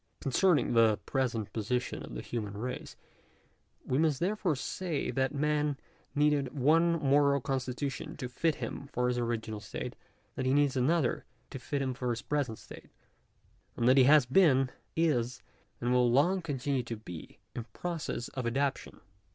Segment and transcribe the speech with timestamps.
[0.19, 2.95] Concerning the present position of the human race,
[3.85, 5.77] we must therefore say, that man
[6.15, 9.95] needed one moral constitution to fit him for his original state;
[10.33, 12.89] that he needs another to fit him for his present state;
[13.77, 15.43] and that he has been, is,
[15.79, 19.01] and will long continue to be, in process of adaptation.